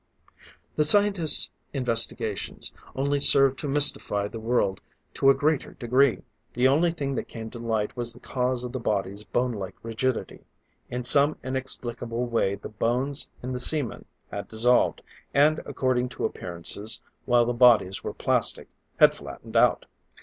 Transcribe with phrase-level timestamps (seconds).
[0.77, 4.81] The scientists' investigations only served to mystify the world
[5.13, 6.23] to a greater degree.
[6.55, 10.43] The only thing that came to light was the cause of the bodies' bonelike rigidity.
[10.89, 15.03] In some inexplicable way the bones in the seamen had dissolved,
[15.35, 19.85] and according to appearances, while the bodies were plastic, had flattened out.